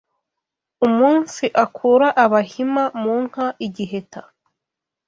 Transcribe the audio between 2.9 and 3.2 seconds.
mu